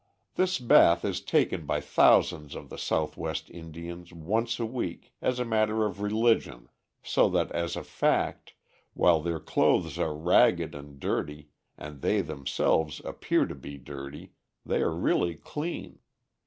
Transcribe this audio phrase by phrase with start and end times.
[0.35, 5.45] ]This bath is taken by thousands of the Southwest Indians once a week as a
[5.45, 6.69] matter of religion,
[7.03, 8.55] so that, as a fact,
[8.95, 14.31] while their clothes are ragged and dirty, and they themselves appear to be dirty,
[14.65, 15.99] they are really clean.